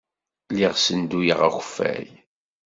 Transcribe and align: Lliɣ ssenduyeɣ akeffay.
Lliɣ 0.51 0.73
ssenduyeɣ 0.77 1.39
akeffay. 1.47 2.05